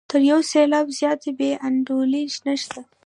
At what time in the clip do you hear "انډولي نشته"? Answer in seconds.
1.67-2.79